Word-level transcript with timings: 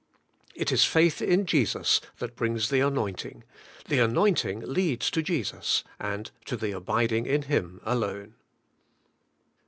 'It 0.55 0.71
is 0.71 0.83
faith 0.83 1.21
in 1.21 1.45
Jesus 1.45 2.01
that 2.17 2.35
brings 2.35 2.69
the 2.69 2.79
anoint 2.79 3.23
ing; 3.23 3.43
the 3.87 3.99
anointing 3.99 4.61
leads 4.61 5.11
to 5.11 5.21
Jesus, 5.21 5.83
and 5.99 6.31
to 6.45 6.57
the 6.57 6.71
abiding 6.71 7.27
in 7.27 7.43
Him 7.43 7.79
alone. 7.83 8.33